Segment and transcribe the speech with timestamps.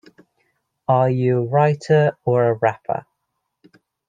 [0.87, 3.05] Are you a writer or a wrapper?